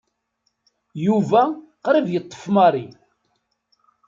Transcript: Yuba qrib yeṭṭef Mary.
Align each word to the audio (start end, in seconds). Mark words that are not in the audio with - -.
Yuba 1.05 1.41
qrib 1.83 2.07
yeṭṭef 2.11 2.43
Mary. 2.55 2.85